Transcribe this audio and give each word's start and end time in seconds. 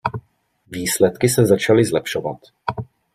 Výsledky 0.67 1.29
se 1.29 1.45
začaly 1.45 1.85
zlepšovat. 1.85 2.37